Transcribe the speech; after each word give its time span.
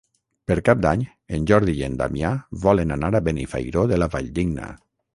Per 0.51 0.55
Cap 0.69 0.79
d'Any 0.85 1.03
en 1.39 1.45
Jordi 1.51 1.77
i 1.81 1.85
en 1.89 1.99
Damià 2.01 2.33
volen 2.65 2.99
anar 2.99 3.13
a 3.15 3.25
Benifairó 3.31 3.89
de 3.93 4.05
la 4.05 4.13
Valldigna. 4.19 4.77